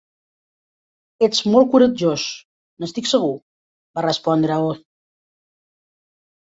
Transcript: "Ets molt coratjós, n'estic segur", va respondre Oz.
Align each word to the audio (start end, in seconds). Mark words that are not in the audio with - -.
"Ets 1.27 1.41
molt 1.55 1.69
coratjós, 1.75 2.25
n'estic 2.85 3.13
segur", 3.13 3.31
va 4.01 4.09
respondre 4.09 4.63
Oz. 4.75 4.85